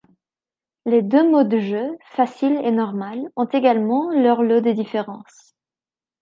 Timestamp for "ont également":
3.35-4.09